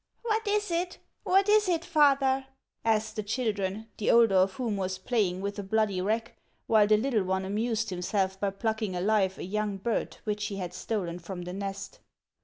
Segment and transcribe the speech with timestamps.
[0.23, 2.47] 1" What is it, what is it, father?"
[2.83, 6.33] asked the children, the older of whom was playing with a bloody rack,
[6.65, 10.73] while the little one amused himself by plucking alive a young bird which he had
[10.73, 11.99] stolen from the nest.